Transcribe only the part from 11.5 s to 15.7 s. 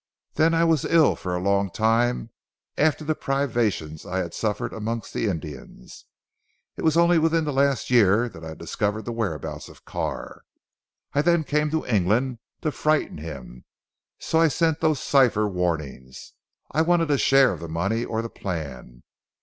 to England to frighten him. So I sent those cipher